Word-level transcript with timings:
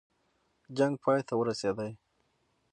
جنګ 0.77 0.93
پای 1.03 1.19
ته 1.27 1.33
ورسېدی. 1.37 1.91